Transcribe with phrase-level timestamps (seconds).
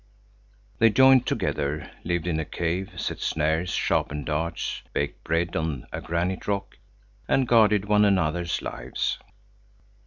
[0.79, 6.01] They joined together, lived in a cave, set snares, sharpened darts, baked bread on a
[6.01, 6.79] granite rock
[7.27, 9.19] and guarded one another's lives.